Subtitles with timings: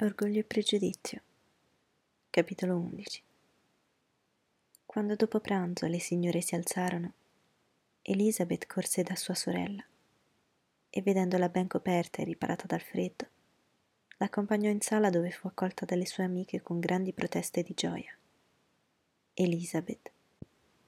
[0.00, 1.22] Orgoglio e pregiudizio.
[2.28, 3.22] Capitolo 11.
[4.84, 7.12] Quando dopo pranzo le signore si alzarono,
[8.02, 9.84] Elizabeth corse da sua sorella
[10.90, 13.28] e vedendola ben coperta e riparata dal freddo,
[14.16, 18.18] l'accompagnò in sala dove fu accolta dalle sue amiche con grandi proteste di gioia.
[19.34, 20.10] Elizabeth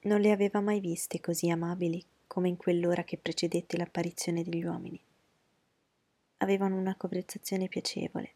[0.01, 5.01] non le aveva mai viste così amabili come in quell'ora che precedette l'apparizione degli uomini.
[6.39, 8.33] Avevano una conversazione piacevole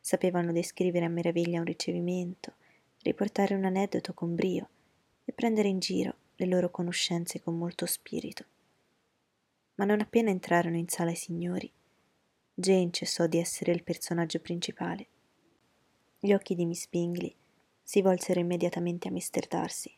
[0.00, 2.54] Sapevano descrivere a meraviglia un ricevimento,
[3.02, 4.68] riportare un aneddoto con brio
[5.24, 8.44] e prendere in giro le loro conoscenze con molto spirito.
[9.74, 11.70] Ma non appena entrarono in sala i signori,
[12.60, 15.06] Jane cessò di essere il personaggio principale.
[16.18, 17.34] Gli occhi di Miss Bingley
[17.82, 19.46] si volsero immediatamente a Mr.
[19.48, 19.94] Darcy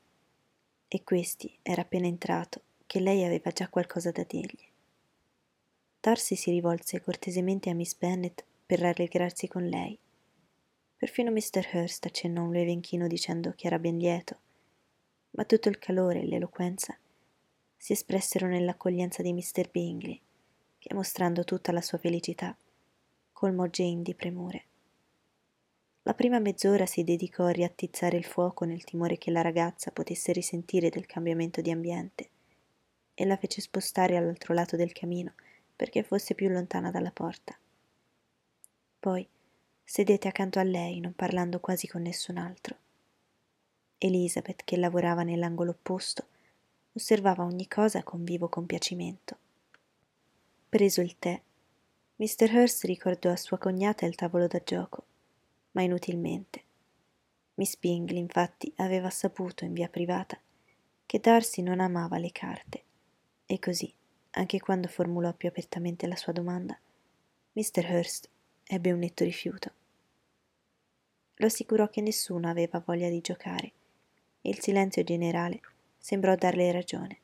[0.87, 4.65] e questi era appena entrato che lei aveva già qualcosa da dirgli.
[6.01, 9.99] Darcy si rivolse cortesemente a Miss Bennet per rallegrarsi con lei.
[10.97, 11.69] Perfino Mr.
[11.75, 14.39] Hurst accennò un lieve inchino dicendo che era ben lieto,
[15.33, 16.97] ma tutto il calore e l'eloquenza
[17.77, 19.69] si espressero nell'accoglienza di Mr.
[19.71, 20.19] Bingley,
[20.79, 22.57] che mostrando tutta la sua felicità,
[23.31, 24.65] colmò Jane di premure.
[26.05, 30.33] La prima mezz'ora si dedicò a riattizzare il fuoco nel timore che la ragazza potesse
[30.33, 32.31] risentire del cambiamento di ambiente
[33.13, 35.35] e la fece spostare all'altro lato del camino
[35.77, 37.55] perché fosse più lontana dalla porta.
[39.03, 39.27] Poi
[39.83, 42.77] sedette accanto a lei, non parlando quasi con nessun altro.
[43.99, 46.25] Elizabeth, che lavorava nell'angolo opposto,
[46.93, 49.37] osservava ogni cosa con vivo compiacimento.
[50.69, 51.43] Preso il tè,
[52.15, 52.55] Mr.
[52.55, 55.05] Hurst ricordò a sua cognata il tavolo da gioco,
[55.73, 56.63] ma inutilmente.
[57.55, 60.39] Miss Bingley, infatti, aveva saputo in via privata
[61.07, 62.85] che Darcy non amava le carte,
[63.47, 63.93] e così,
[64.31, 66.79] anche quando formulò più apertamente la sua domanda,
[67.55, 67.85] Mr.
[67.91, 68.31] Hurst
[68.75, 69.71] ebbe un netto rifiuto.
[71.35, 73.73] Lo assicurò che nessuno aveva voglia di giocare
[74.41, 75.61] e il silenzio generale
[75.99, 77.19] sembrò darle ragione.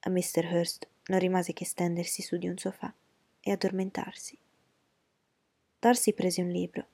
[0.00, 0.48] A Mr.
[0.52, 2.94] Hurst non rimase che stendersi su di un sofà
[3.40, 4.38] e addormentarsi.
[5.80, 6.86] Darcy prese un libro,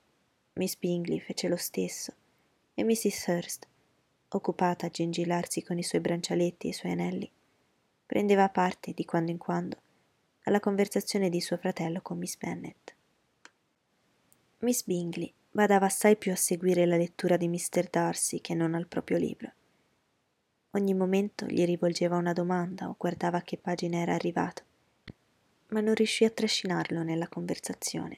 [0.53, 2.13] Miss Bingley fece lo stesso
[2.73, 3.27] e Mrs.
[3.27, 3.67] Hurst,
[4.29, 7.31] occupata a gengilarsi con i suoi brancialetti e i suoi anelli,
[8.05, 9.81] prendeva parte di quando in quando
[10.43, 12.95] alla conversazione di suo fratello con Miss Bennet.
[14.65, 17.87] Miss Bingley badava assai più a seguire la lettura di Mr.
[17.87, 19.51] Darcy che non al proprio libro.
[20.71, 24.63] Ogni momento gli rivolgeva una domanda o guardava a che pagina era arrivato,
[25.67, 28.17] ma non riuscì a trascinarlo nella conversazione.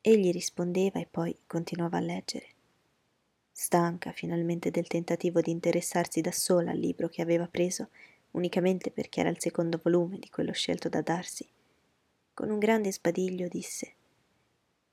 [0.00, 2.46] Egli rispondeva e poi continuava a leggere.
[3.50, 7.88] Stanca finalmente del tentativo di interessarsi da sola al libro che aveva preso
[8.30, 11.48] unicamente perché era il secondo volume di quello scelto da Darcy,
[12.32, 13.94] con un grande sbadiglio disse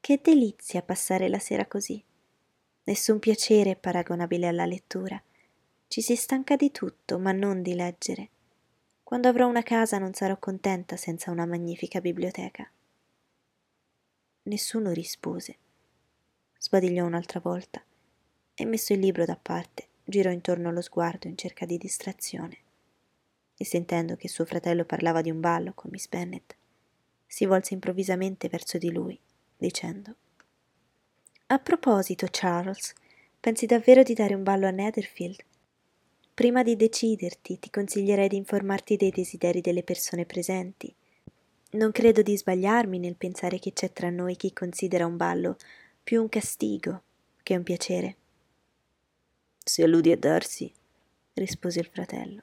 [0.01, 2.03] che delizia passare la sera così.
[2.83, 5.21] Nessun piacere paragonabile alla lettura.
[5.87, 8.29] Ci si stanca di tutto, ma non di leggere.
[9.03, 12.69] Quando avrò una casa non sarò contenta senza una magnifica biblioteca.
[14.43, 15.57] Nessuno rispose.
[16.57, 17.83] Sbadigliò un'altra volta
[18.55, 22.57] e messo il libro da parte, girò intorno lo sguardo in cerca di distrazione.
[23.55, 26.55] E sentendo che suo fratello parlava di un ballo con Miss Bennet,
[27.25, 29.19] si volse improvvisamente verso di lui
[29.59, 30.15] dicendo
[31.47, 32.93] A proposito, Charles,
[33.39, 35.43] pensi davvero di dare un ballo a Netherfield?
[36.33, 40.93] Prima di deciderti, ti consiglierei di informarti dei desideri delle persone presenti.
[41.71, 45.57] Non credo di sbagliarmi nel pensare che c'è tra noi chi considera un ballo
[46.01, 47.03] più un castigo
[47.43, 48.15] che un piacere.
[49.61, 50.71] Se alludi a Darcy,
[51.33, 52.41] rispose il fratello,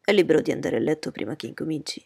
[0.00, 2.02] è libero di andare a letto prima che incominci.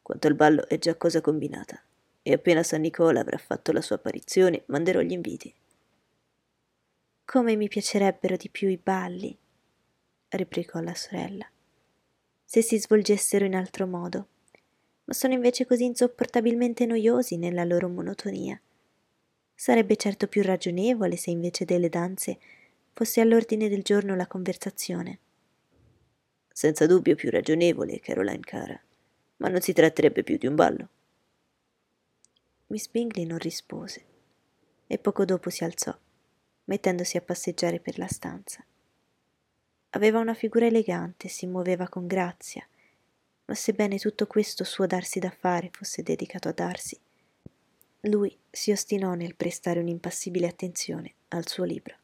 [0.00, 1.82] Quanto al ballo è già cosa combinata
[2.28, 5.50] e appena San Nicola avrà fatto la sua apparizione manderò gli inviti.
[7.24, 9.34] Come mi piacerebbero di più i balli,
[10.28, 11.50] replicò la sorella,
[12.44, 14.28] se si svolgessero in altro modo,
[15.04, 18.60] ma sono invece così insopportabilmente noiosi nella loro monotonia.
[19.54, 22.38] Sarebbe certo più ragionevole se invece delle danze
[22.92, 25.18] fosse all'ordine del giorno la conversazione.
[26.52, 28.78] Senza dubbio più ragionevole, Caroline cara,
[29.38, 30.88] ma non si tratterebbe più di un ballo.
[32.70, 34.04] Miss Bingley non rispose
[34.86, 35.96] e poco dopo si alzò,
[36.64, 38.62] mettendosi a passeggiare per la stanza.
[39.90, 42.66] Aveva una figura elegante si muoveva con grazia,
[43.46, 47.00] ma sebbene tutto questo suo darsi da fare fosse dedicato a darsi,
[48.02, 51.96] lui si ostinò nel prestare un'impassibile attenzione al suo libro.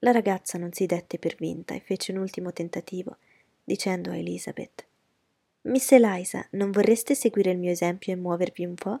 [0.00, 3.16] La ragazza non si dette per vinta e fece un ultimo tentativo,
[3.64, 4.86] dicendo a Elizabeth
[5.66, 9.00] Miss Eliza, non vorreste seguire il mio esempio e muovervi un po'?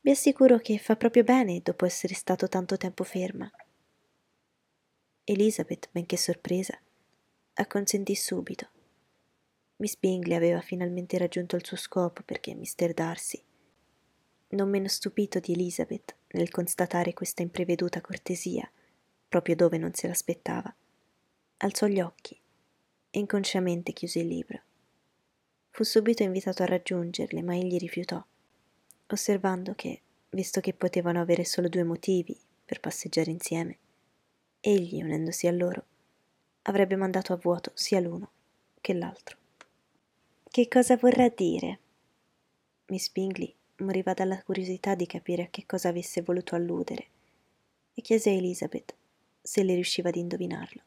[0.00, 3.50] Vi assicuro che fa proprio bene dopo essere stato tanto tempo ferma.
[5.24, 6.80] Elizabeth, benché sorpresa,
[7.52, 8.70] acconsentì subito.
[9.76, 12.94] Miss Bingley aveva finalmente raggiunto il suo scopo perché Mr.
[12.94, 13.42] Darcy,
[14.48, 18.68] non meno stupito di Elizabeth nel constatare questa impreveduta cortesia,
[19.28, 20.74] proprio dove non se l'aspettava,
[21.58, 22.40] alzò gli occhi
[23.10, 24.62] e inconsciamente chiuse il libro.
[25.74, 28.22] Fu subito invitato a raggiungerle, ma egli rifiutò,
[29.06, 33.78] osservando che, visto che potevano avere solo due motivi per passeggiare insieme,
[34.60, 35.84] egli, unendosi a loro,
[36.64, 38.30] avrebbe mandato a vuoto sia l'uno
[38.82, 39.38] che l'altro.
[40.44, 41.78] Che cosa vorrà dire?
[42.88, 47.06] Miss Bingley moriva dalla curiosità di capire a che cosa avesse voluto alludere
[47.94, 48.94] e chiese a Elizabeth
[49.40, 50.82] se le riusciva ad indovinarlo.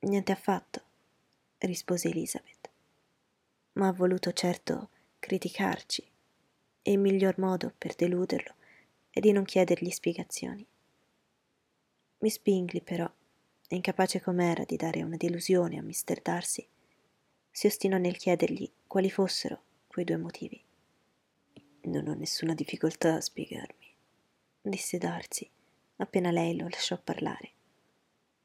[0.00, 0.82] Niente affatto,
[1.60, 2.57] rispose Elizabeth,
[3.78, 4.90] ma ha voluto certo
[5.20, 6.04] criticarci
[6.82, 8.54] e il miglior modo per deluderlo
[9.10, 10.66] è di non chiedergli spiegazioni.
[12.18, 13.10] Miss Bingley, però,
[13.68, 16.20] incapace com'era di dare una delusione a Mr.
[16.20, 16.66] Darcy,
[17.50, 20.60] si ostinò nel chiedergli quali fossero quei due motivi.
[21.82, 23.94] Non ho nessuna difficoltà a spiegarmi,
[24.60, 25.48] disse Darcy,
[25.96, 27.52] appena lei lo lasciò parlare.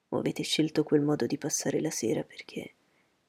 [0.09, 2.73] O avete scelto quel modo di passare la sera perché,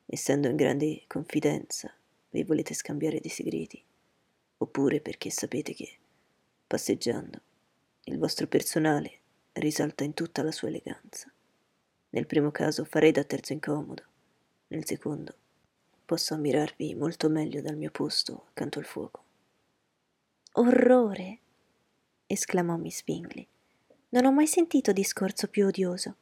[0.07, 1.93] essendo in grande confidenza,
[2.31, 3.83] vi volete scambiare dei segreti,
[4.59, 5.99] oppure perché sapete che,
[6.67, 7.41] passeggiando,
[8.05, 9.21] il vostro personale
[9.53, 11.33] risalta in tutta la sua eleganza.
[12.11, 14.03] Nel primo caso farei da terzo incomodo,
[14.69, 15.37] nel secondo
[16.05, 19.23] posso ammirarvi molto meglio dal mio posto accanto al fuoco.
[20.53, 21.39] Orrore!
[22.27, 23.47] esclamò Miss Bingley.
[24.11, 26.17] Non ho mai sentito discorso più odioso.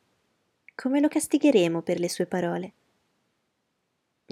[0.75, 2.73] Come lo castigheremo per le sue parole?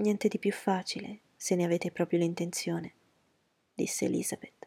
[0.00, 2.94] Niente di più facile, se ne avete proprio l'intenzione,
[3.74, 4.66] disse Elizabeth.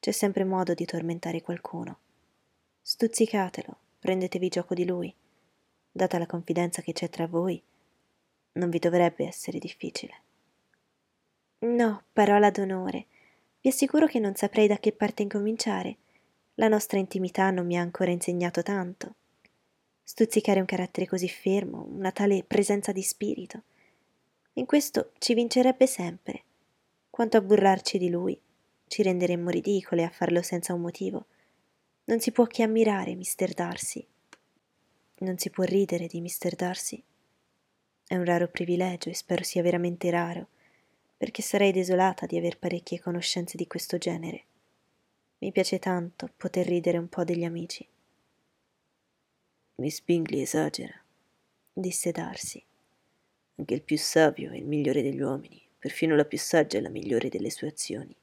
[0.00, 1.98] C'è sempre modo di tormentare qualcuno.
[2.82, 5.14] Stuzzicatelo, prendetevi gioco di lui.
[5.88, 7.62] Data la confidenza che c'è tra voi,
[8.54, 10.14] non vi dovrebbe essere difficile.
[11.60, 13.06] No, parola d'onore.
[13.60, 15.96] Vi assicuro che non saprei da che parte incominciare.
[16.54, 19.14] La nostra intimità non mi ha ancora insegnato tanto.
[20.02, 23.62] Stuzzicare un carattere così fermo, una tale presenza di spirito.
[24.56, 26.42] In questo ci vincerebbe sempre.
[27.10, 28.40] Quanto a burlarci di lui,
[28.86, 31.26] ci renderemmo ridicole a farlo senza un motivo.
[32.04, 33.52] Non si può che ammirare Mr.
[33.52, 34.06] Darcy.
[35.18, 36.54] Non si può ridere di Mr.
[36.54, 37.02] Darcy.
[38.06, 40.48] È un raro privilegio e spero sia veramente raro,
[41.16, 44.44] perché sarei desolata di aver parecchie conoscenze di questo genere.
[45.38, 47.84] Mi piace tanto poter ridere un po' degli amici.
[49.76, 50.94] Miss Bingley esagera,
[51.72, 52.64] disse Darcy.
[53.56, 56.88] Anche il più savio è il migliore degli uomini, perfino la più saggia è la
[56.88, 58.14] migliore delle sue azioni.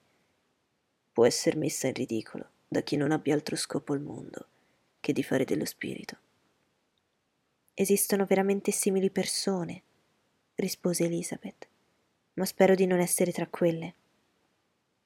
[1.11, 4.47] Può essere messa in ridicolo da chi non abbia altro scopo al mondo
[4.99, 6.17] che di fare dello spirito.
[7.73, 9.81] Esistono veramente simili persone,
[10.55, 11.67] rispose Elizabeth,
[12.33, 13.95] ma spero di non essere tra quelle.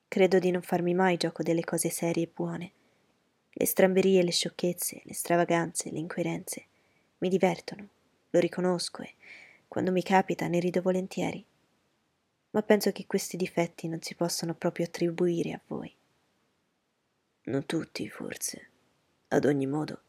[0.07, 2.71] Credo di non farmi mai gioco delle cose serie e buone.
[3.51, 6.65] Le stramberie, le sciocchezze, le stravaganze, le incoerenze
[7.19, 7.87] mi divertono,
[8.29, 9.13] lo riconosco e,
[9.75, 11.45] quando mi capita, ne rido volentieri.
[12.51, 15.93] Ma penso che questi difetti non si possano proprio attribuire a voi.
[17.47, 18.69] Non tutti, forse.
[19.27, 20.01] Ad ogni modo,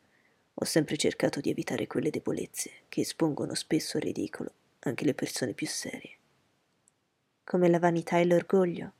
[0.54, 5.52] ho sempre cercato di evitare quelle debolezze che espongono spesso al ridicolo anche le persone
[5.52, 6.16] più serie.
[7.42, 8.92] Come la vanità e l'orgoglio?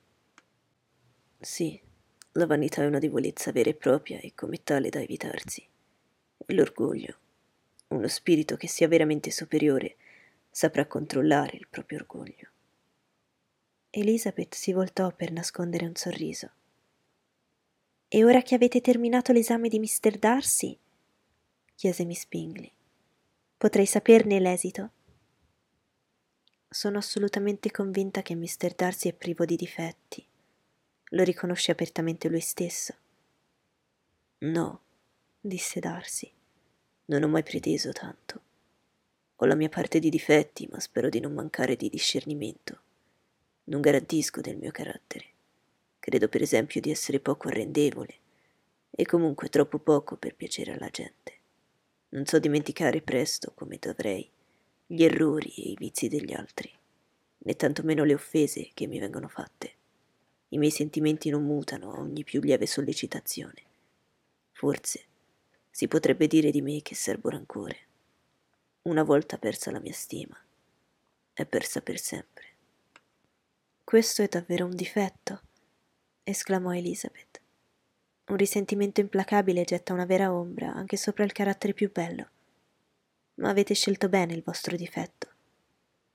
[1.39, 1.79] Sì,
[2.33, 5.65] la vanità è una debolezza vera e propria e come tale da evitarsi.
[6.45, 7.17] E l'orgoglio,
[7.87, 9.95] uno spirito che sia veramente superiore,
[10.57, 12.49] saprà controllare il proprio orgoglio.
[13.91, 16.49] Elizabeth si voltò per nascondere un sorriso.
[18.07, 20.17] E ora che avete terminato l'esame di Mr.
[20.17, 20.75] Darcy,
[21.75, 22.71] chiese Miss Bingley.
[23.55, 24.91] Potrei saperne l'esito?
[26.67, 28.73] Sono assolutamente convinta che Mr.
[28.73, 30.25] Darcy è privo di difetti.
[31.11, 32.95] Lo riconosce apertamente lui stesso.
[34.39, 34.81] No,
[35.39, 36.33] disse Darcy.
[37.05, 38.45] Non ho mai preteso tanto.
[39.39, 42.81] Ho la mia parte di difetti, ma spero di non mancare di discernimento.
[43.65, 45.25] Non garantisco del mio carattere.
[45.99, 48.15] Credo per esempio di essere poco arrendevole
[48.89, 51.33] e comunque troppo poco per piacere alla gente.
[52.09, 54.27] Non so dimenticare presto, come dovrei,
[54.87, 56.71] gli errori e i vizi degli altri,
[57.39, 59.73] né tantomeno le offese che mi vengono fatte.
[60.49, 63.61] I miei sentimenti non mutano a ogni più lieve sollecitazione.
[64.53, 65.03] Forse
[65.69, 67.86] si potrebbe dire di me che serbo rancore.
[68.87, 70.41] Una volta persa la mia stima,
[71.33, 72.45] è persa per sempre.
[73.83, 75.41] Questo è davvero un difetto,
[76.23, 77.41] esclamò Elizabeth.
[78.27, 82.29] Un risentimento implacabile getta una vera ombra anche sopra il carattere più bello.
[83.41, 85.27] Ma avete scelto bene il vostro difetto.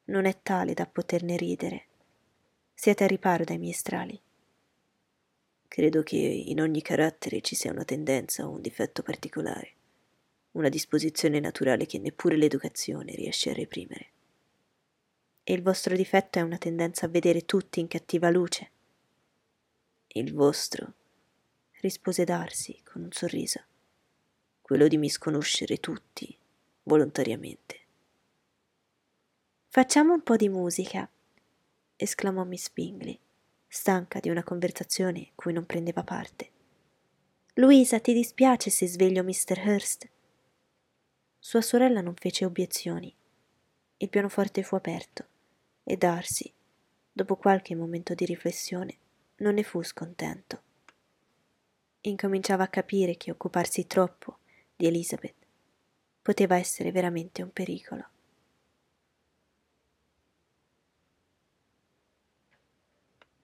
[0.05, 1.89] Non è tale da poterne ridere.
[2.73, 4.19] Siete a riparo dai miei strali.
[5.69, 9.75] Credo che in ogni carattere ci sia una tendenza o un difetto particolare,
[10.53, 14.11] una disposizione naturale che neppure l'educazione riesce a reprimere.
[15.45, 18.71] E il vostro difetto è una tendenza a vedere tutti in cattiva luce?
[20.09, 20.93] Il vostro,
[21.81, 23.61] rispose Darcy con un sorriso,
[24.61, 26.37] quello di misconoscere tutti
[26.85, 27.81] volontariamente.
[29.69, 31.09] Facciamo un po' di musica,
[31.97, 33.19] esclamò Miss Bingley,
[33.67, 36.51] stanca di una conversazione cui non prendeva parte.
[37.55, 39.59] Luisa, ti dispiace se sveglio Mr.
[39.65, 40.09] Hurst?
[41.45, 43.13] Sua sorella non fece obiezioni.
[43.97, 45.27] Il pianoforte fu aperto
[45.83, 46.51] e Darcy,
[47.11, 48.97] dopo qualche momento di riflessione,
[49.39, 50.63] non ne fu scontento.
[52.03, 54.39] Incominciava a capire che occuparsi troppo
[54.77, 55.35] di Elizabeth
[56.23, 58.09] poteva essere veramente un pericolo.